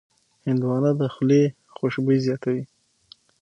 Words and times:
هندوانه 0.45 0.91
د 0.99 1.01
خولې 1.13 1.43
خوشبويي 1.75 2.19
زیاتوي. 2.25 2.63